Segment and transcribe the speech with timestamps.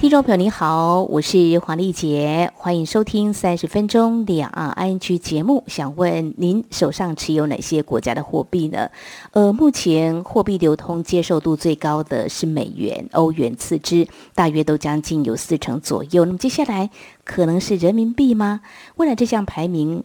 [0.00, 5.62] 听众朋友您好，我是黄丽杰，欢迎收听三十分钟两岸 ING 节目。
[5.66, 8.88] 想问您手上持有哪些国家的货币呢？
[9.32, 16.24] 呃，目前货币流通接受度最高的是美元，欧元次之，大约都将近有四成左右。
[16.24, 16.88] 那么接下来
[17.22, 18.62] 可能是人民币吗？
[18.96, 20.02] 未来这项排名，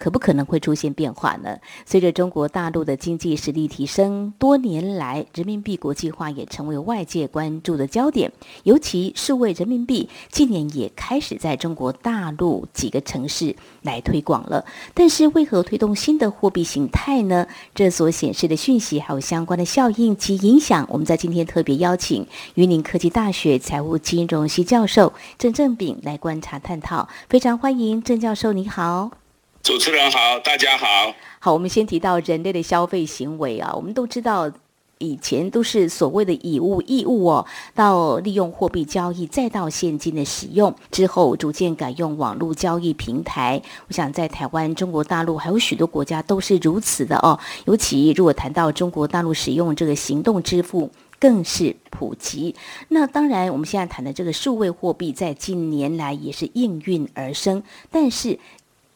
[0.00, 1.58] 可不可能会出现变化呢？
[1.84, 8.32] 随着中国大陆的经济实力提升，多年来人民币国际化也成为外界关注的焦点。
[8.62, 14.64] 尤其数位人民币近年也开始在中国大陆几个城市来推广了。
[14.94, 17.46] 但是为何推动新的货币形态呢？
[17.74, 27.06] 这所显示的讯息还有相关的效应及影响，我们在今天特别邀请云林科技大学财务金融系教授郑正炳来观察探讨。
[27.28, 29.19] 非常欢迎郑教授，你好。
[29.62, 31.14] 主持人好，大家好。
[31.38, 34.50] 好，我们先提到人类的消费行为啊，我们都知道
[34.96, 43.60] 以前都是所谓的以物易物哦，到利用货币交易，再到现金的使用之后，逐渐改用网络交易平台。
[43.86, 47.38] 我想在台湾、中国大陆还有许多国家都是如此的哦。
[47.66, 52.54] 尤其如果谈到中国大陆使用这个行动支付，更是普及。
[52.88, 58.38] 那当然，我们现在谈的这个数位货币，在近年来也是应运而生，但是。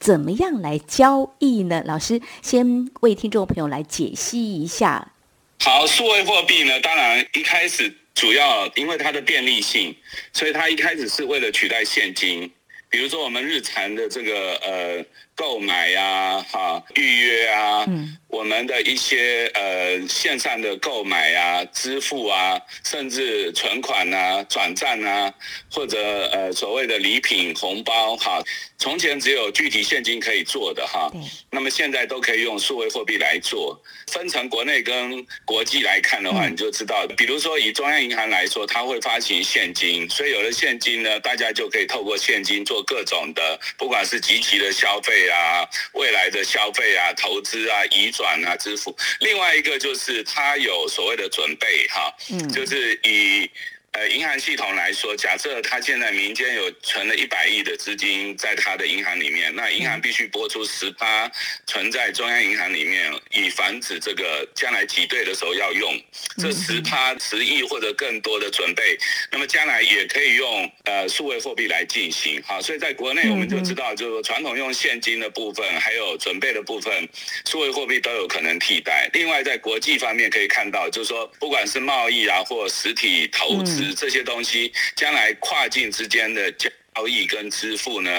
[0.05, 1.83] 怎么样来交易呢？
[1.87, 5.13] 老师先为听众朋友来解析一下。
[5.61, 9.97] 好，数位货币呢，当然一开始主要因为它的便利性，
[10.35, 12.53] 所以它一开始是为了取代现金。
[12.95, 17.84] 比如说我们日常的这个呃购买呀、啊、哈预约啊。
[17.89, 25.33] 嗯我们的一些呃线上的购买啊、支付啊，甚至存款啊、转账啊，
[25.70, 28.42] 或者呃所谓的礼品红包哈，
[28.77, 31.08] 从前只有具体现金可以做的哈，
[31.48, 33.80] 那么现在都可以用数位货币来做。
[34.08, 48.34] 分成国内跟国际来看的话，你就知道，比如说以中央银行来说，它会发行现金，所以有了现金呢，大家就可以透过现金做各种的，不管是即期的消费啊、未来的消费啊、投资啊、移转。
[48.45, 48.95] 啊，支付。
[49.20, 53.50] 另外一个就是他有所谓的准备哈，嗯，就是以。
[53.95, 61.31] 呃，银行系统来说，假设他现在民间有存了一百亿的资金在他的银行里面，那银行必须拨出十趴
[61.65, 65.97] 存在中央银行里面，以防止这个将来挤兑的时候要用
[66.39, 68.99] 这十趴十亿或者更多的准备，
[69.31, 72.43] 那么将来也可以用呃数位货币来进行。
[72.45, 77.09] 好，所以在国内我们就知道，就是说传统用现金的部分还有准备的部分，
[77.47, 79.09] 数位货币都有可能替代。
[79.13, 83.83] 另外在国际方面可以看到，就是说不管是贸易啊或实体投资。
[83.92, 88.11] 这些东西将来跨境之间的交易跟支付呢，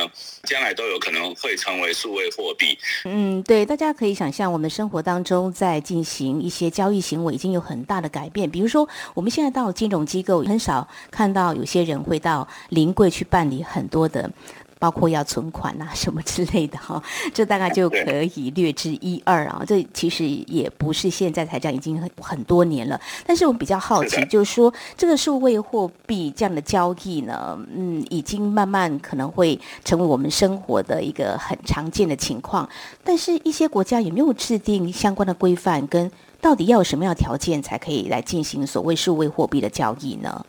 [0.44, 2.78] 将来都有可能会成为数位货币。
[3.06, 8.52] 嗯，对，大家可以想象，我们生活当中在进行一些交易行为已经有很大的改变。
[8.52, 14.30] 比如说，我们现在到金融机构，很少看到有些人会到临柜去办理很多的。
[14.78, 17.02] 包括要存款啊什么之类的哈，
[17.34, 19.64] 这大概就可以略知一二啊。
[19.66, 23.00] 这其实也不是现在才这样，已经很很多年了。
[23.26, 32.68] 但是我们比较好奇，就是说这个数位货币这样的交易呢，嗯，已经慢慢可能会成为我们生活的一个很常见的情况。
[33.04, 36.12] 但是，一些国家有没有制定相关的规范，跟
[36.42, 40.46] 到底要有什么样的条件才可以来进行所谓数位货币的交易呢？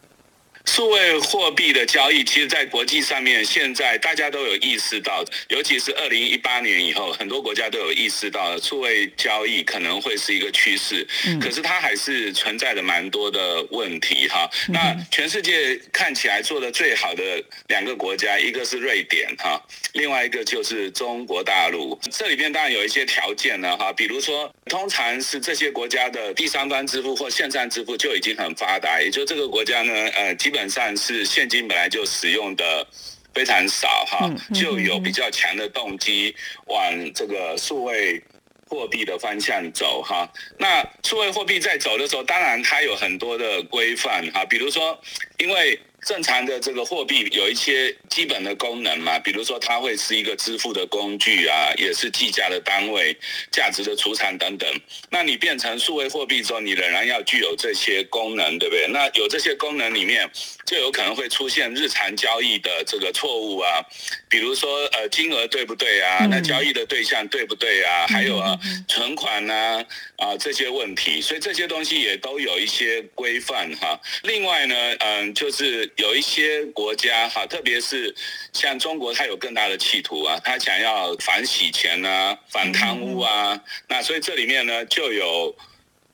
[0.66, 11.06] 数位货币的交易，其实，在国际上面，现在大家都有意识到，尤其是二零一八年以后，很多国家都有意识到，数位交易可能会是一个趋势。
[11.40, 14.50] 可是，它还是存在着蛮多的问题哈。
[14.68, 17.22] 那全世界看起来做的最好的
[17.68, 19.58] 两个国家，一个是瑞典哈，
[19.94, 21.98] 另外一个就是中国大陆。
[22.10, 30.55] 这里边当然有一些条件呢哈，比如说，通常是这些国家的第三方支付或线上支付就已经很发达，也就这个国家呢，呃，基本。
[30.56, 32.86] 基本上是现金本来就使用的
[33.34, 38.18] 非常少哈，就有比较强的动机往这个数位
[38.66, 40.26] 货币的方向走哈。
[40.58, 44.98] 那数位货币在走的时候，当然它有很多的规范哈，比如说
[45.36, 45.78] 因为。
[46.04, 53.16] 正常的这个货币有一些基本的功能嘛，比如说它会是一个支付的工具啊，也是计价的单位、
[53.50, 54.68] 价值的储藏等等。
[55.10, 58.86] 那你变成数位货币之后，你仍然要具有这些功能，对不对？
[58.88, 60.30] 那有这些功能里面，
[60.64, 63.82] 就有可能会出现日常交易的这个错误啊，
[64.28, 66.26] 比如说呃金额对不对啊？
[66.30, 68.06] 那交易的对象对不对啊？
[68.06, 68.56] 还有啊
[68.86, 69.84] 存款啊
[70.18, 74.00] 啊这些问题，所以这些东西也都有一些规范哈。
[74.22, 75.85] 另外呢，嗯，就是。
[75.96, 78.14] 有一些国家哈，特别是
[78.52, 85.56] 像中国，它有更大的企图啊，它想要反洗钱啊、反贪污啊，那所以这里面呢就有。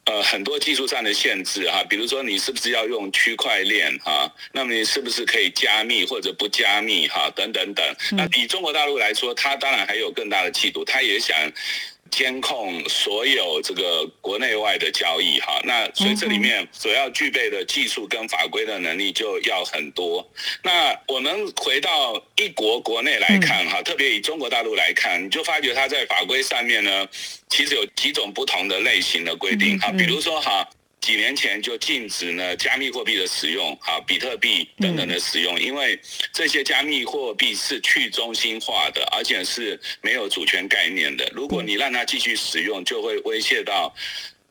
[0.04, 4.28] 呃，很多技术上的限制哈，比如说你是不是要用区块链哈？
[4.50, 7.30] 那么你是不是可以加密或者不加密哈？
[7.36, 7.96] 等等等。
[8.16, 11.36] 那以中国大陆来说，它当然还有更大的企图，它也想。
[12.12, 20.24] 监控所有这个国内外的交易，哈，那所以这里面所要具备的技术跟法规的能力就要很多。
[20.62, 27.08] 那我们回到一国国内来看，哈，特别以中国大陆来看，你就发觉它在法规上面呢，
[27.48, 30.68] 其实有几种不同的类型的规定，哈，比如说哈。
[31.02, 35.98] 几年前就禁止呢加密货币的使用，哈，比特币等等的使用，因为
[36.32, 41.28] 这些加密货币是去中心化的，而且是没有主权概念的。
[41.34, 43.92] 如果你让它继续使用，就会威胁到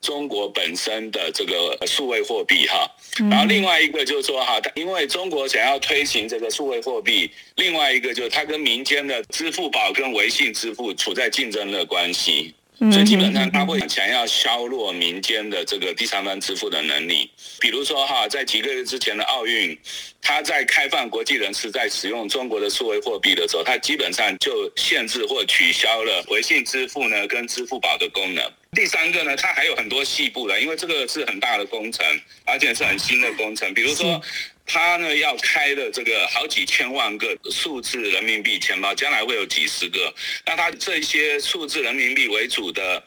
[0.02, 2.86] 中国本身的这个数位货币，哈。
[3.30, 12.54] 然后另外一个就是说，哈，因为中国想要推行这个数位货币，另外一个就是它跟民间的支付宝跟微信支付处在竞争的关系。
[12.90, 17.30] 所以基本上他会想要削弱民间的这个第三方支付的能力，
[17.60, 19.78] 比如说哈，在几个月之前的奥运，
[20.20, 28.44] 他在开放国际人士在使用中国的数位货币的时候，他基本上就限制或取消了微信支付呢跟支付宝的功能。
[28.72, 32.06] 第三个呢，它还有很多细部的，因为这个是很大的工程，
[32.46, 34.20] 而且是很新的工程，比如说。
[34.66, 40.14] 他呢要开的这个好几千万个数字人民币钱包，将来会有几十个。
[40.46, 43.04] 那他这些数字人民币为主的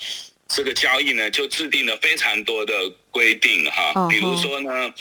[0.49, 4.93] 这个交易呢，就制定了非常多的规定哈，比如说呢。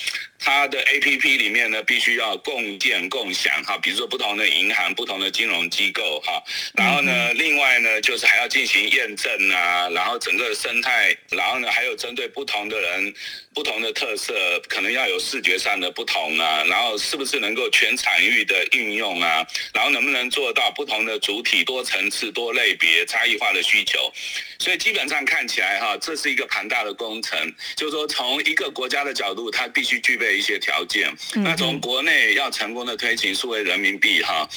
[0.45, 6.44] 它的 APP 里面呢，必须要共建共享哈，比如说不同的银行、不同的金融机构哈，
[6.74, 13.13] 然后呢，另外呢，就是还要进行验证啊，然后整个生态，然后呢，还有针对不同的人、
[13.54, 14.34] 不同的特色，
[14.68, 24.12] 可能要有视觉上的不同啊，然后是不是能够全场域的运用啊，然后能不能做到不同的主体、多层次、多类别、差异化的需求，
[24.60, 30.33] 所以基本上看起来哈，这是一个庞大的工程，就是说从一个国家的角度，它必须具备。
[30.36, 34.48] 一些条件，那从国内要成功的推行数位人民币哈，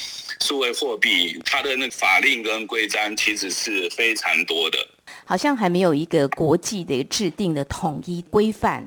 [0.41, 4.77] 数位货币，它的那个法令跟规章其实是非常多的，
[5.25, 8.85] 好像还没有一个国际的制定的统一规范。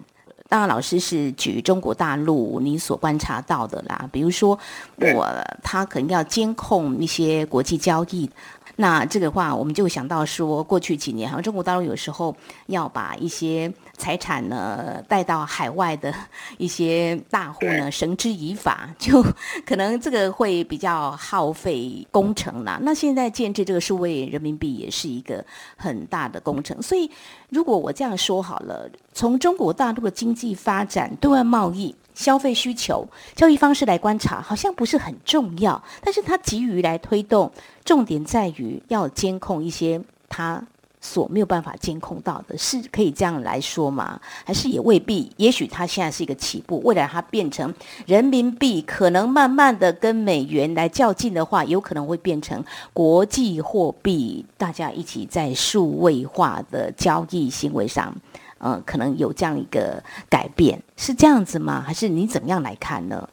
[0.49, 4.59] 当然，老师是举中国大陆你所观察到的啦，比如说
[4.97, 5.29] 我
[5.63, 8.29] 他可能要监控一些国际交易。
[8.75, 12.35] 那这个话，我们就想到说，过去几年好像中国大陆有时候
[12.67, 16.13] 要把一些财产呢带到海外的
[16.57, 19.23] 一些大户呢绳之以法，就
[19.67, 22.79] 可能这个会比较耗费工程啦。
[22.83, 25.45] 那现在建置这个数位人民币也是一个
[25.77, 27.11] 很大的工程，所以
[27.51, 31.95] 如果我这样说好了，从中国大陆的经济发展、对外贸易。
[32.13, 37.51] 消费需求、交易方式来观察，好像不是很重要，但是它急于来推动，
[37.83, 39.99] 重点在于要监控一些
[40.29, 40.63] 它
[41.01, 44.21] 所没有办法监控到的，是可以这样来说吗？
[44.45, 45.31] 还是也未必？
[45.37, 47.75] 也许它现在是一个起步，未来它变成
[48.07, 52.63] 人民币，可能慢慢的跟美元来较劲的话，有可能会变成
[52.93, 58.15] 国际货币，大家一起在数位化的交易行为上。
[58.63, 61.83] 嗯、呃，可能有这样一个改变，是这样子吗？
[61.87, 63.27] 还是你怎么样来看呢？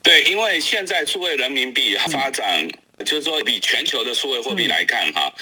[0.00, 2.64] 对，因为现在数位人民币发展，
[3.04, 5.32] 就是说比全球的数位货币来看，哈，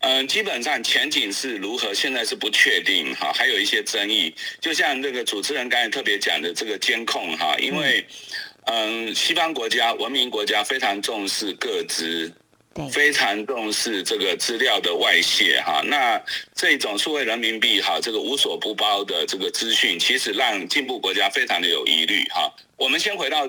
[0.00, 4.34] 嗯，基本上前景是如何，现在是不确定，哈，还有一些争议。
[4.60, 8.04] 就像这个主持人刚才特别讲的这个监控，哈，因为，
[8.66, 12.32] 嗯，西方国家、文明国家非常重视各资。
[12.92, 16.22] 非常重视这个资料的外泄哈，那
[16.54, 22.48] 这种数位人民币哈，这个无所不包的这个资讯，其实让进步国家非常的有疑虑哈。
[22.76, 23.48] 我们先回到。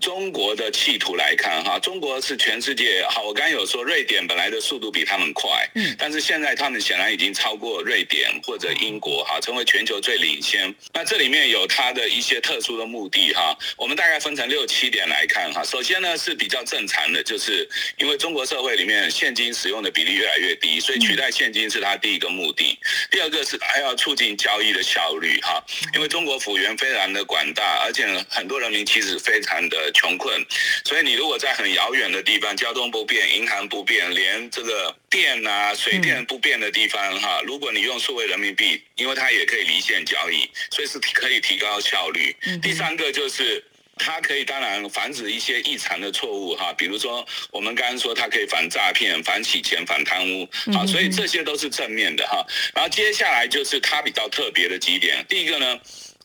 [0.00, 3.22] 中国的企图来看，哈，中国是全世界好。
[3.22, 10.74] 我刚刚有说，瑞典本来的速度比他们快，嗯，但是现在他们显然已经超过瑞典或者英国，哈，成为全球最领先。
[10.94, 15.62] 那这里面有它的一些特殊的目的，哈，我们大概分成六七点来看，哈。
[15.62, 22.78] 首先呢是比较正常的，就是因为中国社会里面现金使用的比例越来越低，所以取代现金是它第一个目的。
[23.10, 25.62] 第二个是还要促进交易的效率，哈，
[25.94, 29.89] 因为中国幅员非常的广大，而且很多人民其实非常的。
[29.92, 30.44] 穷困，
[30.84, 42.34] 所以你如果在很遥远的地方，交通不便，银行不便，连这个电啊、水电不便的地方，哈，如果你用数位人民币，因为它也可以离线交易，所以是可以提高效率。
[42.62, 43.64] 第三个就是
[43.96, 52.44] 它可以当然防止一些异常的错误，哈，比如说我们刚刚说它可以反诈骗、反洗钱、反贪污，啊，所以这些都是正面的哈。
[52.74, 55.78] 然后接下来就是它比较特别的几点，第一个呢。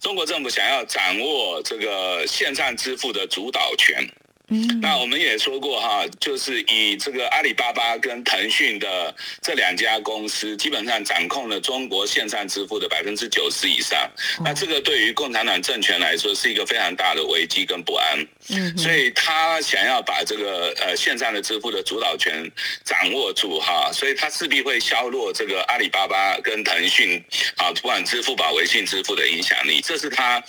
[0.06, 4.08] 中国政府想要掌握这个线上支付的主导权。
[4.50, 14.08] 嗯，那我们也说过哈，就是以这个阿里巴巴跟腾讯的这两家公司，基本上掌控了中国线上支付的百分之九十以上。
[14.44, 18.28] 那这个对于共产党政权来说是一个非常大的危机跟不安。
[18.50, 22.50] 嗯，所以他想要把这个呃线上的支付的主导权
[22.84, 27.24] 掌握住哈，所以他势必会削弱这个阿里巴巴跟腾讯
[27.58, 30.44] 啊，不管支付宝、微信支付的影响力，这是他。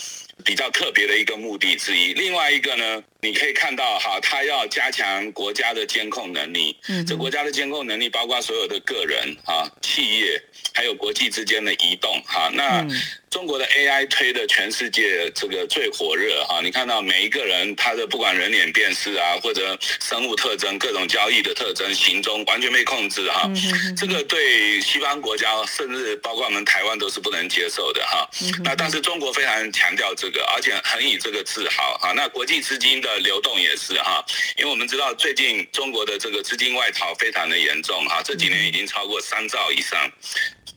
[0.44, 2.12] 比较特别的一个目的之一。
[2.12, 6.76] 另外一个呢，你可以看到哈，他要加强国家的监控能力。
[6.88, 10.40] 嗯，这国家的监控能力包括所有的个人啊、企业，
[10.72, 12.50] 还有国际之间的移动哈。
[12.52, 12.86] 那
[13.28, 23.50] 中国的 AI 推的全世界这个最火热哈，你看到每一个人他的不管人脸辨识啊，或者生物特征、各种交易的特征、行踪完全被控制哈。
[23.96, 28.28] 这个对西方国家，甚至包括我们台湾都是不能接受的哈。
[28.62, 32.12] 那但是中国非常强调这个，而且很以这个自豪哈。
[32.12, 34.24] 那国际资金的流动也是哈，
[34.56, 40.10] 因为我们知道最近中国的这个资金外逃非常的严重哈，这几年已经超过三兆以上。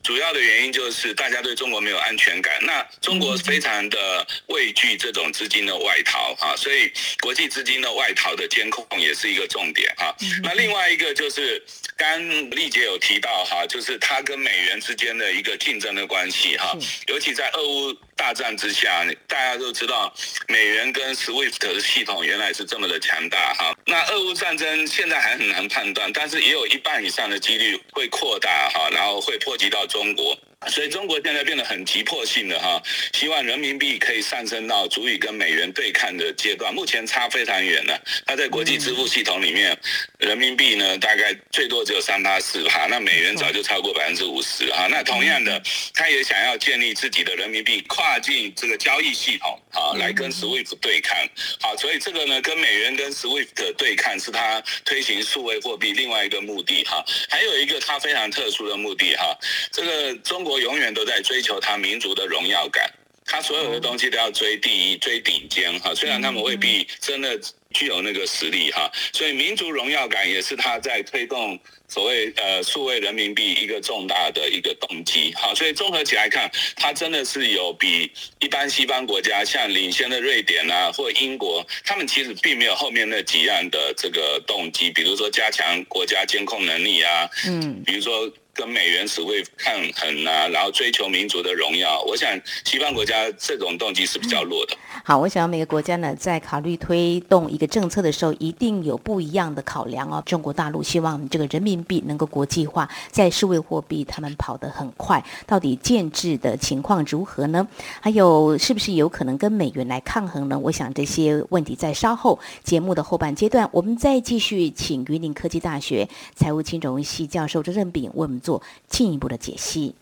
[0.02, 10.14] 主要的原因就是大家对中国没有安全感，那中国非常的畏惧这种资金的外逃哈，所以国际资金的外逃的监控也是一个重点哈。
[10.42, 11.62] 那另外一个就是
[11.98, 12.18] 刚
[12.50, 16.74] 丽姐有提到哈，就是它跟美元之间的一个竞争的关系哈，
[17.08, 20.12] 尤其在俄乌大战之下，大家都知道
[20.46, 23.74] 美元跟 SWIFT 的系统原来是这么的强大哈。
[23.86, 30.36] 那俄乌战争现在还很难判断，但是也有一半以上的几率会扩大哈，然后会波及到中国。
[30.68, 32.82] 所以中国现在变得很急迫性的哈，
[33.14, 36.72] 希望人民币可以上升到足以跟美元对抗的阶段。
[36.72, 39.74] 目前差非常远了，它在国际支付系统里面，
[40.18, 44.86] 人民币呢大概最多只有三趴四哈，那美元早就超过百分之五十哈。
[44.90, 45.62] 那同样的，
[45.94, 51.16] 他也想要建立自己的人民币跨境这个交易系统，好来跟 SWIFT 对抗。
[51.60, 57.04] 好，所以这个呢跟美元跟 SWIFT 对抗是他推行数位货币另外一个目的哈。
[57.28, 59.36] 还有一个他非常特殊的目的哈，
[59.72, 60.60] 这个中国。
[60.60, 62.92] 永远都在追求他民族的荣耀感，
[63.24, 65.94] 他所有的东西都要追第一、追顶尖哈。
[65.94, 67.40] 虽然他们未必真的
[67.72, 71.58] 具有那个实力哈，所以民族荣耀感也是他在推动
[71.88, 75.54] 所谓呃数位人民币一个重大的一个动机哈。
[75.54, 78.10] 所以综合起来看，他真的是有比
[78.40, 88.30] 一般西方国家像领先的瑞典啊或英国，他们其实并没有后面那几样的这个动机，比如说加强国家监控能力啊，嗯，比如说。
[88.60, 92.28] 跟美元只会抗衡啊，然后追求民族的荣耀，我想
[92.62, 94.76] 西方国家这种动机是比较弱的。
[95.02, 100.22] 好，我想每个国家呢，在考虑推动一个政策的时候，一定有不一样的考量哦。
[100.26, 107.66] 中国大陆希望这个人民币能够国际化，在世卫货币他们跑得很快，到底建制的情况如何呢？
[108.02, 110.58] 还有是不是有可能跟美元来抗衡呢？
[110.58, 118.38] 我想这些问题在稍后节目的后半阶段，我们再继续请云林科技大学财务金融系教授周正炳为我们。
[118.40, 118.49] 做
[118.88, 119.94] 进一步的解析。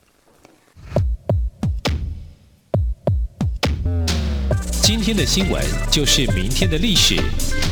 [4.81, 7.17] 今天的新闻就是明天的历史，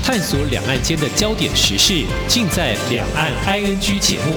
[0.05, 4.35] 探索两岸间的焦点时事，尽在《两岸 ING》节目。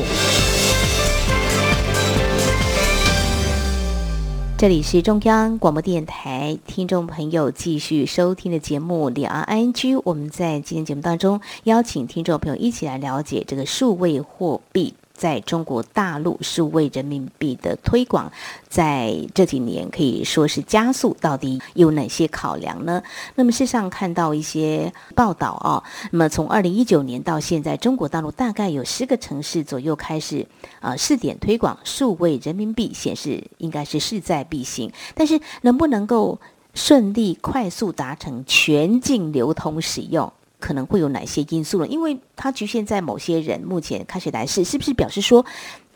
[4.58, 9.96] 这里是中央广播电台，听众朋友继续收听的节目《两岸 ING》。
[10.06, 14.94] 我们在今天节目当中邀请听众朋友一起来了解这个数位货币。
[15.20, 18.32] 在中国大陆数位人民币的推广，
[18.70, 23.04] 在这几年可以说是加速，到底有哪些考量呢？
[23.36, 30.48] 那么，事实上看到一些报道啊，那么从二零一九年到现在，中国大陆大概有十个城市左右开始
[30.80, 34.90] 啊试点推广数位人民币，显示应该是势在必行。
[35.14, 36.40] 但是，能不能够
[36.74, 40.32] 顺利快速达成全境流通使用？
[40.60, 41.88] 可能会有哪些因素呢？
[41.88, 45.46] 因为它局限在某些人目前开始来试，是不是表示说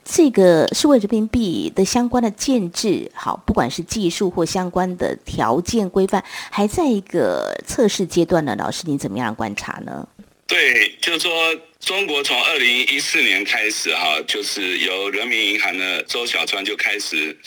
[0.04, 8.56] 这个数位人民币的相关的建制，好，不管是技术或相关的条件规范，还在一个测试阶段呢？
[8.58, 10.08] 老师，你怎么样观察呢？
[10.54, 11.60] 对，就是说。
[11.80, 17.38] 中国从二零一四年开始，哈，就是由人民银行的周小川就开始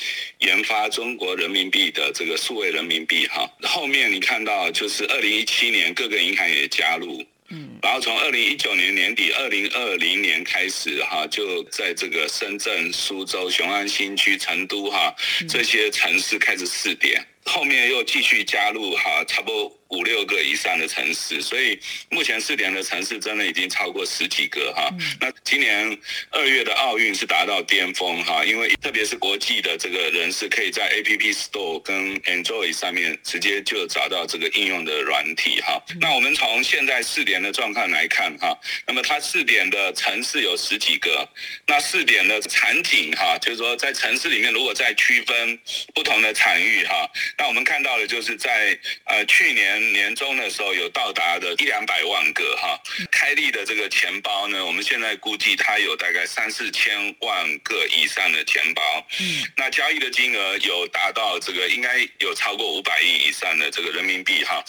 [0.41, 3.51] 研发中国人民币的这个数位人民币，哈。
[3.63, 15.17] 后面你看到，就是二零一七年各个银行也加入，嗯，然后从二零一九年年底，二零二零年开始，哈，就在这个深圳、苏州、雄安新区、成都，哈，
[15.49, 19.73] 这些城市开始试点，后面又继续加入，哈，差不多。
[19.91, 21.79] 五六个以上的城市，所以
[22.11, 24.91] 目前试点的城市真的已经超过十几个哈。
[25.21, 25.97] 那今年
[26.31, 35.81] 二月的奥运是达到巅峰哈，因为特别是国际的这个人士可以在 App Store 跟 Android 上面直接就找到这个应用的软体哈。
[36.01, 41.29] 那我们从现在试点的状况来看哈，那么它试点的城市有十几个，
[41.65, 45.57] 那试点的场景哈，就是说在城市里面如果再区分
[45.95, 47.09] 不同的场域哈，
[47.39, 49.77] 那我们看到的就是在呃去年。
[49.93, 52.79] 年中的时候有到达的一两百万个哈，
[53.11, 64.63] 开立的这个钱包呢，我们现在估计它有大概三四千万个以上的钱包，嗯，那交易的金额有达到这个应该有超过五百亿以上的这个人民币哈，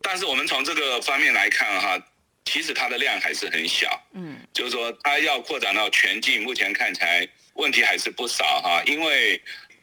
[0.00, 1.98] 但是我们从这个方面来看哈，
[2.44, 9.40] 其实它的量还是很小，嗯，就是说它要扩展到全境，目前看起来问题还是不少哈，因为。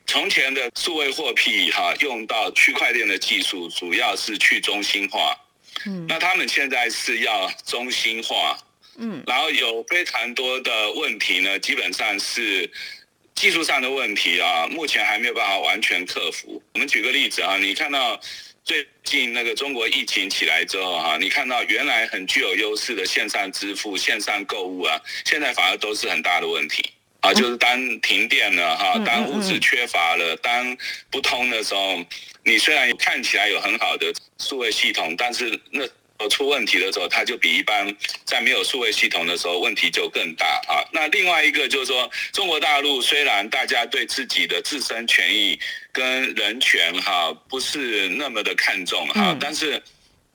[0.10, 5.38] 从前的数位货币哈，用到区块链的技术，主要是去中心化。
[5.86, 8.58] 嗯，那他们现在是要中心化。
[8.98, 12.68] 嗯，然后有非常多的问题呢，基本上是
[13.36, 16.60] 技术上的问题啊，目前还没有办法完全克服。
[16.74, 18.20] 我们举个例子啊，你看到
[18.66, 26.90] 最近那个中国疫情起来之后哈，你看到原来很具有优势的线上支付、线上购物啊，现在反而都是很大的问题。
[27.22, 30.78] 啊，就是当停电了哈，当物质缺乏了，当
[31.10, 32.04] 不通的时候，
[32.44, 40.80] 你虽然看起来有很好的数位系统，但是那出问题的时候，它就比一般在没有数位系统的时候问题就更大啊。
[40.94, 45.60] 那另外一个就是说，中国大陆虽然大家对自己的自身权益
[45.92, 49.82] 跟人权哈不是那么的看重哈，但是。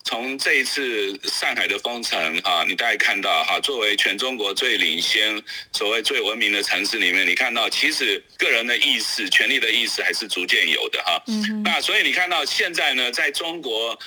[0.05, 5.43] 从这一次上海的封城啊，你大概看到哈，作为全中国最领先、
[5.73, 11.23] 所谓最文明的城市里面，你看到其实个人的意识、权利的意识还是逐渐有的哈。
[11.27, 11.63] 嗯。
[11.63, 13.99] 那所以你看到现在呢，在中国。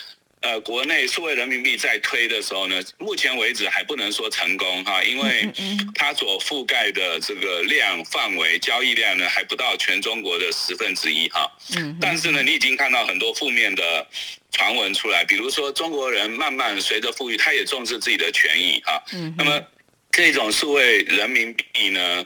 [0.42, 5.52] 呃，国内数位人民币在推的时候呢，目前为止还不能说成功哈，因为
[5.96, 11.52] 它所覆盖的这个量范围、交易量呢，还不到全中国的十分之一哈。
[11.76, 11.98] 嗯。
[12.00, 14.08] 但是呢，你已经看到很多负面的
[14.52, 19.04] 传闻出来，比如说中国人慢慢随着富裕，他也重视自己的权益哈。
[19.14, 19.34] 嗯。
[19.36, 19.60] 那么
[20.12, 22.26] 这种数位人民币呢，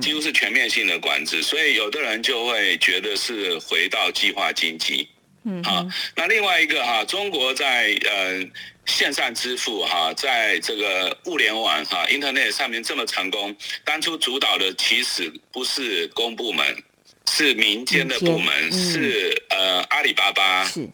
[0.00, 5.06] 几乎是全面性的管制，所以有的人就会觉得是回到计划经济。
[5.44, 8.48] 嗯，好，那另外一个哈，中国在呃
[8.86, 16.82] 线上支付哈，在这个物联网哈，Internet 上面这么成功，当初主导的其实不是公部门，
[17.28, 20.88] 是民间的部门，嗯、是呃阿里巴巴，是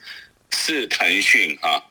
[0.50, 1.84] 是腾讯哈，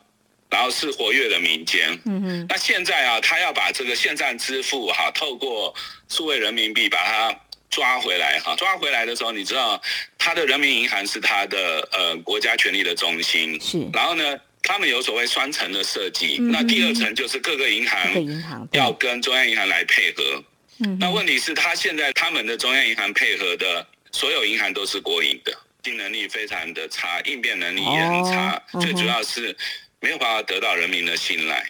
[0.49, 1.89] 然后是活跃的民间。
[2.05, 5.75] 嗯嗯，那现在啊，他要把这个线上支付哈，透过
[6.09, 7.41] 数位人民币把它。
[7.69, 9.81] 抓回来哈，抓回来的时候，你知道，
[10.17, 13.87] 他的人民银行是他的呃国家权力的中心，是。
[13.93, 20.43] 然后呢，他们有所谓双层的设计，嗯、那第二层就是各个银行要跟中央银行来配合。
[20.79, 20.97] 嗯。
[20.99, 25.51] 那问题是，他现在他们的中央银行配合的所有银行都是国营的，
[25.83, 29.55] 经能力非常的差，应变能力也很差，哦、最主要是
[29.99, 31.69] 没有办法得到人民的信赖。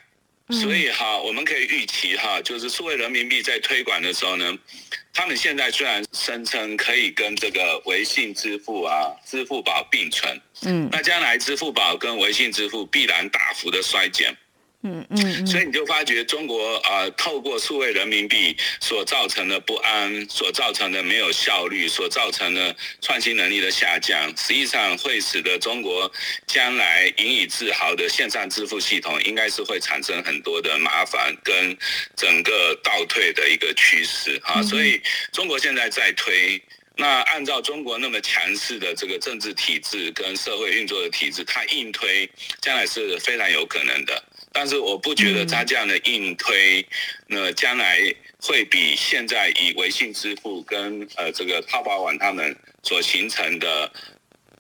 [0.50, 4.58] 嗯、所以哈，我们可以预期哈，就是数位人民币在推广的时候呢。
[5.14, 14.38] 他们现在虽然声称可以跟这个微信支付啊、支付宝并存，嗯，那将来支付宝跟微信支付必然大幅的衰减。
[14.84, 26.10] 嗯嗯，所以你就发觉中国啊、呃，透过数位人民币所造成的不安，所造成的没有效率，所造成的创新能力的下降，实际上会使得中国
[26.46, 31.76] 将来引以自豪的线上支付系统，应该是会产生很多的麻烦跟
[32.16, 34.62] 整个倒退的一个趋势啊。
[34.62, 35.02] 所以
[35.34, 36.62] 中国现在在推，
[36.96, 42.30] 那按照中国那么强势的这个政治体制跟社会运作的体制，它硬推
[42.62, 44.24] 将来是非常有可能的。
[44.60, 46.84] 但是我不觉得他这样的硬推，
[47.28, 48.00] 那将来
[48.42, 53.92] 会比现在以微信支付跟呃这个淘宝网他们所形成的，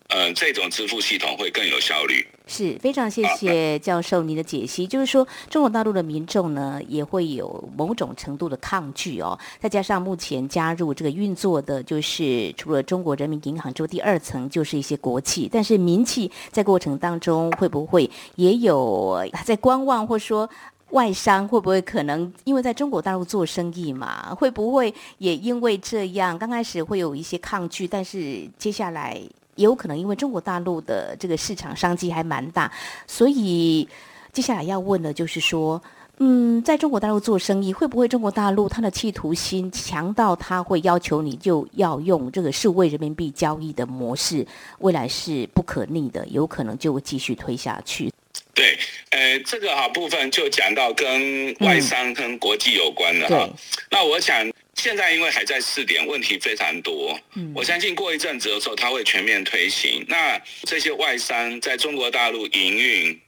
[0.10, 2.26] 呃这种支付系统会更有效率。
[2.50, 20.50] 是非常谢谢教授您的解析，就是说中国大陆的民众呢也会有某种程度的抗拒哦，再加上目前加入这个运作的，就是除了中国人民银行之后，第二层就是一些国企，但是民企在过程当中会不会也有在观望，或说
[20.91, 29.22] 外商会不会可能因为在中国大陆做生意嘛，会不会也因为这样刚开始会有一些抗拒，但是接下来。
[29.58, 32.72] 也有可能因为中国大陆的这个市场商机还蛮大，
[33.06, 33.86] 所以
[34.32, 35.82] 接下来要问的就是说，
[36.20, 44.46] 嗯，在中国大陆做生意，会不会中国大陆它的企图心强到它会要求你就要用这个数位人民币交易的模式，
[44.80, 48.12] 未来是不可逆的，有可能就会继续推下去。
[48.54, 48.78] 对
[49.12, 53.48] 呃，这个哈部分就讲到跟外商跟国际有关的哈。
[53.48, 53.54] 嗯、
[53.91, 54.36] 那我想
[54.77, 57.19] 现在因为还在试点，问题非常多。
[57.35, 60.05] 嗯，我相信过一阵子的时候，它会全面推行。
[60.07, 63.19] 那这些外商在中国大陆营运，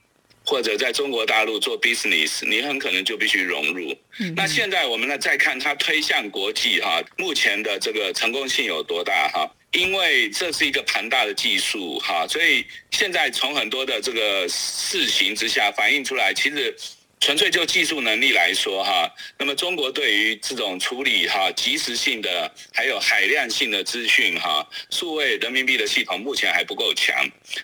[0.46, 3.92] 或者在中国大陆做 business，你很可能就必须融入。
[4.20, 9.50] 嗯，那现在我们呢再看它推向国际哈，目前的这个成功性有多大哈？
[9.72, 16.74] 因为这是一个庞大的技术哈，所以现在从很多的这个事情之下反映出来，其实。
[17.20, 27.14] 纯粹就技术能力来说，哈，那么中国对于这种处理哈及时性的还有海量性的资讯哈，数位人民币的系统目前还不够强。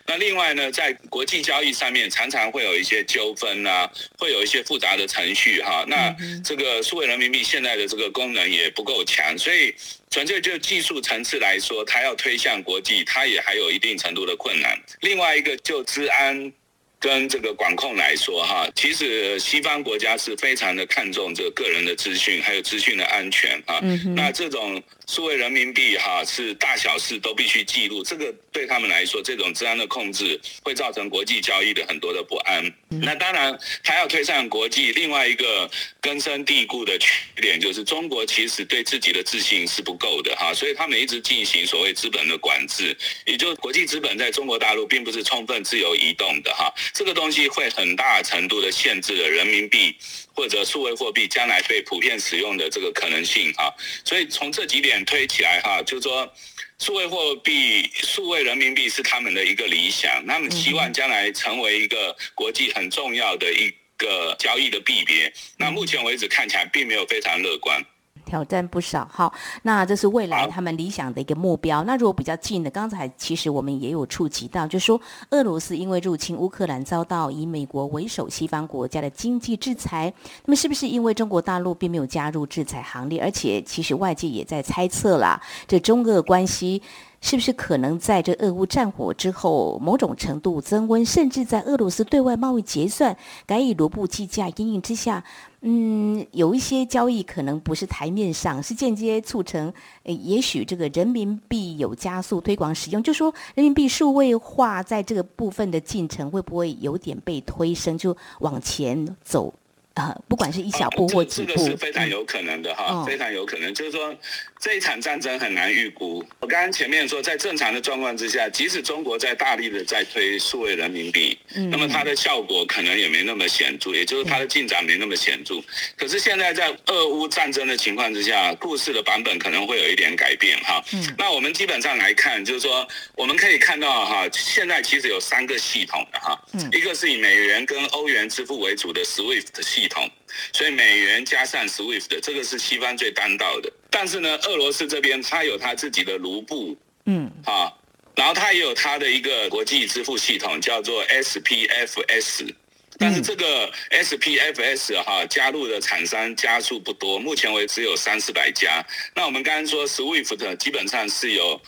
[0.07, 5.87] 那另外呢，在国际交易上面，常常会有一些纠纷啊，会有一些复杂的程序哈。
[5.89, 6.15] 那
[6.45, 9.75] 这个数位人民币现在的这个功能也不够强，所以
[10.11, 14.79] 纯粹就技术层次来说，它要推向国际，它也还有一定程度的困难。
[15.01, 16.53] 另外一个就治安。
[16.99, 23.81] 跟这个管控来说，哈，其实西方国家是非常的看重这个个人的资讯，还有资讯的安全，啊。
[24.15, 32.65] 那这种数位人民币，哈，是大小事都必须记录，这个对他们来说，这种治安的控制会造成国际交易的很多的不安。
[32.89, 37.09] 那当然，还要推上国际，另外一个根深蒂固的缺
[37.41, 46.75] 点就是，中国其实对自己的自信是不够的，哈，所以他们一直进行所谓资本的管制，也就是国际资本在中国大陆并不是充分自由移动的，哈。
[46.93, 49.97] 这个东西会很大程度的限制了人民币
[50.37, 53.73] 或者数位货币将来被普遍使用的这个可能性啊，
[54.05, 56.31] 所以从这几点推起来哈，就是说
[56.79, 65.33] 数位货币、数位人民币是他们的一个理想，他们希望将来成为一个国际很重要的一个交易的币别。
[65.57, 67.83] 那目前为止看起来并没有非常乐观。
[68.27, 71.83] 挑战不少，哈，那这是未来他们理想的一个目标。
[71.85, 80.13] 那如果比较近的，刚才其实我们也有触及到，就是说俄罗斯因为入侵乌克兰遭到以美国为首西方国家的经济制裁，
[80.45, 83.23] 那么是不是因为中国大陆并没有加入制裁行列？
[83.23, 86.83] 而且其实外界也在猜测啦，这中俄关系。
[87.27, 95.25] 是不是可能在这俄乌战火之后，某种程度增温，甚至在俄罗斯对外贸易结算改以卢布计价因应之下，
[95.63, 109.53] 嗯，有一些交易可能不是台面上，是间接促成，诶，也许这个人民币有加速推广使用，就说人民币数位化在这个部分的进程会不会有点被推升，就往前走？
[109.95, 113.73] 啊，不管是一小步或几步，这个是非常有可能的哈，嗯、非常有可能。
[113.73, 114.15] 就是说，
[114.59, 116.25] 这一场战争很难预估。
[116.41, 125.57] 我刚刚前面说，在正常的状况之下，即使中国在大力的在推数位人民币，嗯、那么它的效果可能也没那么显著，也就是它的进展没那么显著。
[125.57, 125.65] 嗯、
[125.97, 130.83] 可是现在在俄乌战争的情况之下，故事的版本可能会有一点改变哈。
[130.93, 140.11] 嗯、那我们基本上来看，就是说，我们可以看到哈，现在其实有三个系统的哈，嗯、一个是以美元跟欧元支付为主的 SWIFT 系统。
[140.53, 143.73] 所以美元加上 SWIFT 的这个是西方最单道的。
[143.91, 147.73] 但是呢，俄罗斯这边它有它自己的卢布，嗯，啊，
[148.15, 152.55] 然后它也有它的一个国际支付系统，叫做 SPFS。
[152.99, 158.85] 但是这个 SPFS 哈、啊、加入的厂商家数不多，目前为止有三四百家。
[159.15, 161.61] 那我们刚刚说 SWIFT 基本上是有。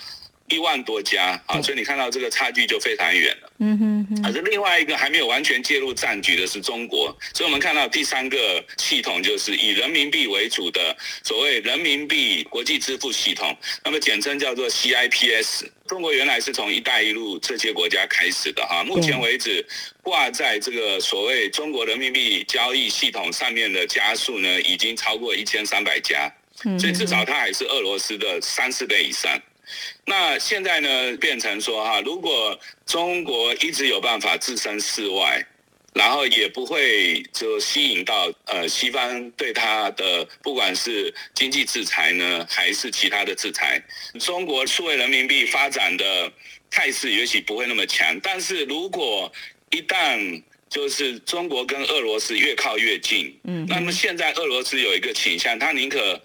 [0.51, 3.48] 一万多家啊，所以你看到这个差距就非常远了。
[3.59, 4.23] 嗯哼哼。
[4.23, 15.69] 可是另外一个还没有完全介入战局的是中国，所以我们看到第三个系统就是以人民币为主的所谓人民币国际支付系统，那么简称叫做 CIPS。
[15.87, 19.67] 中国原来是从“一带一路”这些国家开始的哈，目前为止
[20.03, 26.31] 挂在这个所谓中国人民币交易系统上面的家数呢，已经超过一千三百家，
[26.79, 29.41] 所以至少它还是俄罗斯的三四倍以上。
[30.05, 35.45] 那现在呢，变成说哈，如果中国一直有办法置身事外，
[35.95, 43.83] 然后也不会就吸引到呃西方对他的不管是经济制裁呢，还是其他的制裁，
[44.21, 46.33] 中国数位人民币发展的
[46.71, 48.19] 态势也许不会那么强。
[48.21, 49.33] 但是如果
[49.71, 56.21] 一旦就是中国跟俄罗斯越靠越近，嗯，那么现在俄罗斯有一个倾向，他宁可。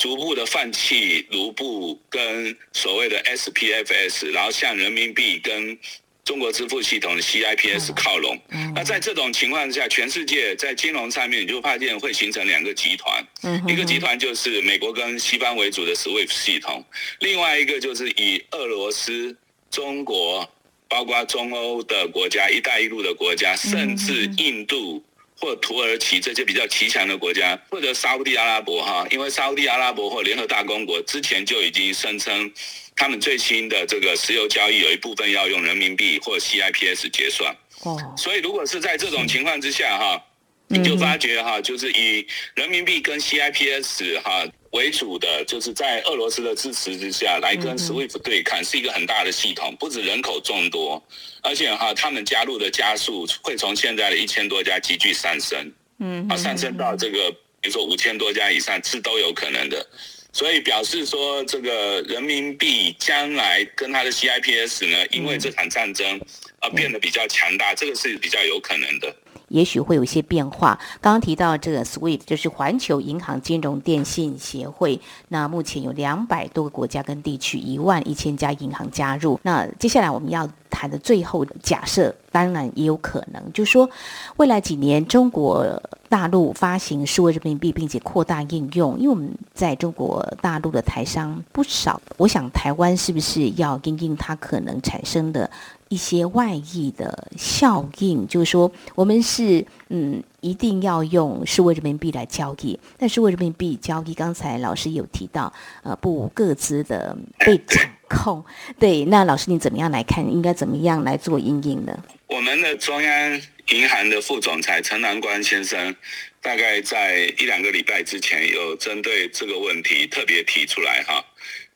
[0.00, 5.78] 逐步的放弃卢布跟所谓的 SPFS，然后向人民币跟
[6.24, 8.40] 中国支付系统的 CIPS 靠拢。
[8.74, 13.22] 那在这种情况之下，全世界在金融上面你就发现会形成两个集团，
[13.68, 16.82] 一个集团就是美国跟西方为主的 SWIFT 系统，
[17.18, 19.36] 另外一个就是以俄罗斯、
[19.70, 20.50] 中国，
[20.88, 25.04] 包括中欧的国家、一带一路的国家，甚至印度。
[25.40, 32.52] 或土耳其这些比较骑强的国家，或者沙乌地阿拉伯哈，因为沙乌地阿拉伯或联合大公国之前就已经声称，
[32.94, 37.56] 他们最新的这个石油交易有一部分要用人民币或 CIPS 结算。
[37.84, 40.22] 哦，所以如果是在这种情况之下哈，
[40.68, 51.02] 你就发觉哈，就是以人民币跟 CIPS 哈为主的，就是在俄罗斯的支持之下来跟 SWIFT 对抗，是一个很大的系统，不止人口众多，
[51.42, 57.30] 而且哈他们加入的加速会从现在的一千多家急剧上升，嗯，啊上升到这个
[57.60, 59.86] 比如说五千多家以上是都有可能的。
[60.32, 66.20] 所以表示说，这个人民币将来跟它的 CIPS 呢，因为这场战争
[66.60, 69.14] 而变得比较强大，这个是比较有可能的。
[69.48, 70.78] 也许会有一些变化。
[71.00, 79.40] 刚刚提到这个 SWIFT 就是环球银行金融电信协会，那目前有两百多个国家跟地区，一万一千家银行加入。
[79.42, 83.90] 那接下来我们要谈的最后的假设，当然也有可能，就是说
[84.36, 95.50] 未来几年中国大陆发行数位人民币，并且扩大应用，因为我们在中国大陆的台商不少，我想台湾是不是要因应它可能产生的？
[95.90, 102.78] 一些外溢的效应，就是说，我们是嗯，一定要用数位人民币来交易。
[102.96, 108.44] 但数位人民币交易，刚才老师有提到，呃，不各自的被掌控。
[108.78, 110.24] 对，那老师你怎么样来看？
[110.32, 112.04] 应该怎么样来做因应呢？
[112.28, 115.92] 我们的中央银行的副总裁陈南光先生，
[116.40, 121.24] 大概在一两个礼拜之前，有针对这个问题特别提出来哈。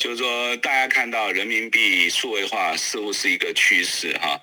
[0.05, 4.39] 就是说，大家看到人民币数位化似乎是一个趋势哈。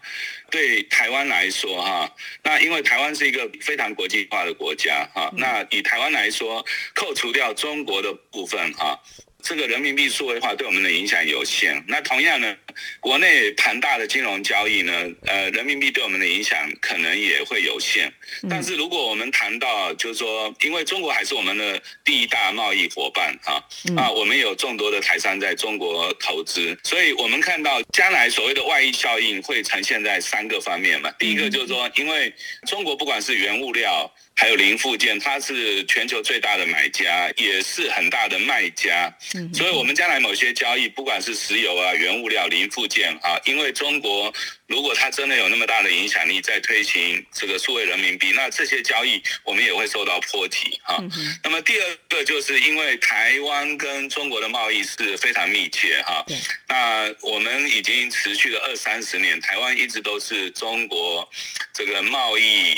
[0.49, 8.99] 对台湾来说哈，那因为台湾是一个非常国际化的国家哈，那以台湾来说，扣除掉中国的部分哈。
[9.41, 11.83] 这个人民币数位化对我们的影响有限。
[11.87, 12.55] 那同样呢，
[12.99, 14.93] 国内庞大的金融交易呢，
[15.25, 18.11] 呃，人民币对我们的影响可能也会有限。
[18.49, 23.63] 但是如果我们谈到，就是说，因为中国还是我们的第一大贸易伙伴啊，
[23.97, 31.11] 啊，我们有众多的台商在中国投资，所以我们看到将来所谓的外溢效应会呈现在三个方面嘛。
[31.19, 32.33] 第一个就是说，因为
[32.67, 39.15] 中国不管是原物料，还有零附件，它是全球最大的买家，也是很大的卖家。
[39.53, 44.33] 所以，我们将来某些交易，不管是石油啊、原物料、零附件啊，因为中国
[44.65, 50.97] 如果它真的有那么大的影响力，在推行这个数位人民币，那这些交易我们也会受到波及哈。
[51.43, 56.25] 那么第二个，就是因为台湾跟中国的贸易是非常密切哈。
[56.67, 61.29] 那我们已经持续了二三十年，台湾一直都是中国
[61.75, 62.73] 这个贸易。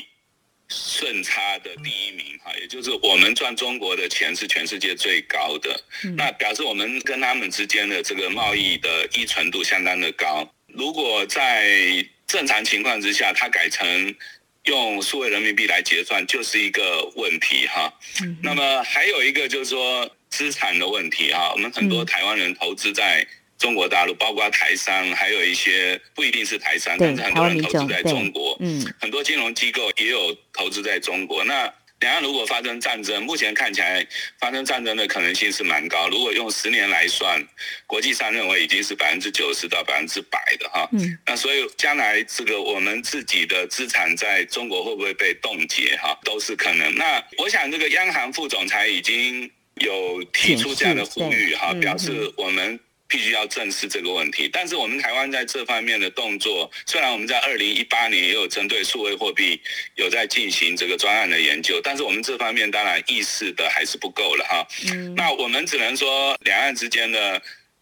[0.76, 5.80] 顺差的第一名哈，也就是我们赚中国的钱是全世界最高的，
[6.18, 10.52] 那表示我们跟他们之间的这个贸易的依存度相当的高。
[10.68, 14.16] 如果在正常情况之下，它改成
[14.64, 17.94] 用数位人民币来结算，就是一个问题哈。
[18.42, 23.26] 那么还有一个就是说资产的问题哈，我们很多台湾人投资在。
[23.64, 28.58] 中国大陆包括台商，还有一些不一定是台商，但是很多人投资在中国。
[28.60, 31.46] 嗯，很多金融机构也有投资在中国。
[31.46, 34.06] 那两岸如果发生战争，目前看起来
[34.38, 36.10] 发生战争的可能性是蛮高。
[36.10, 37.42] 如果用十年来算，
[37.88, 40.86] 国际上认为已经是百分之九十到百分之百的哈。
[40.92, 46.94] 嗯，那所以将来这个我们自己的资产在中国会不会被冻结哈，都是可能。
[46.96, 52.78] 那我想这个央行副总裁已经有提出这样的呼吁哈，表示我们。
[53.14, 59.62] 必须要正视这个问题，但是我们台湾在这方面的动作，虽然我们在二零一八年也有针对数位货币
[59.94, 64.68] 有在进行这个专案的研究，但是我们这方面当然意识的还是不够了哈。
[64.92, 65.14] 嗯。
[65.14, 67.40] 那我们只能说，两岸之间的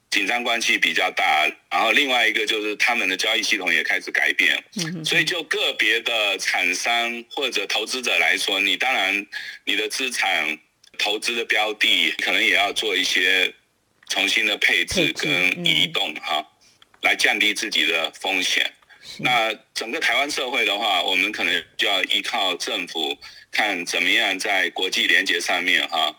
[0.10, 4.62] 紧张关系比较大，然后另外一个就是他们的交易系统也开始改变。
[4.84, 5.06] 嗯。
[5.06, 9.26] 所以就个别的厂商或者投资者来说，你当然
[9.64, 10.60] 你的资产
[10.98, 13.54] 投资的标的可能也要做一些。
[14.12, 16.46] 重新的配置跟移动哈，
[17.02, 18.70] 来降低自己的风险。
[19.20, 23.18] 那整个台湾社会的话，我们可能就要依靠政府，
[23.50, 26.14] 看怎么样在国际连接上面哈，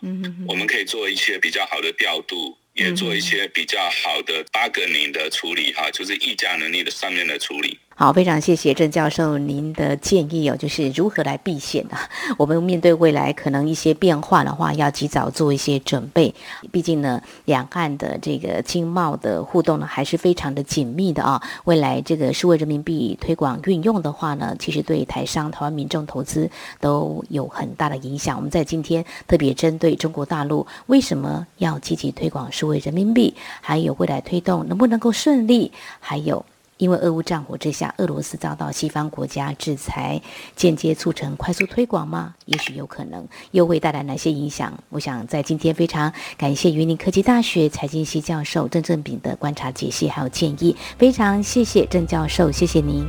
[0.47, 7.77] 我们可以做一些比较好的调度，也做一些比较好的 bargaining 的处理哈，就是议价能力的上面的处理。
[7.95, 12.09] 好，非常谢谢郑教授您的建议哦，就是如何来避险啊。
[12.37, 16.33] 我们面对未来可能一些变化的话，要及早做一些准备。
[16.71, 21.39] 毕竟呢，两岸的这个经贸的互动呢，还是非常的紧密的啊。
[21.65, 28.35] 未来这个数位人民币推广运用的话呢，其实对台商、台湾民众投资都有很大的影响。
[28.35, 36.43] 我们在今天特别针对中国大陆为什么要积极推广数位人民币，还有未来推动能不能够顺利，还有。
[36.83, 40.21] 因为俄乌战火之下，俄罗斯遭到西方国家制裁，
[40.53, 42.35] 间接促成快速推广吗？
[42.43, 44.77] 也许有可能，又会带来哪些影响？
[44.89, 53.05] 我想在今天非常感谢云林科技大学财经系教授郑正炳的观察解析还有建议，非常谢谢郑教授，谢谢您。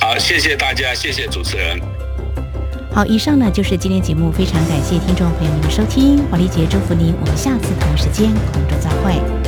[0.00, 1.78] 好，谢谢大家，谢谢主持人。
[2.90, 9.47] 好，以上呢就是今天节目，非常感谢听众朋友您的收听，黄丽杰祝福您，我们下次同时间空中再会。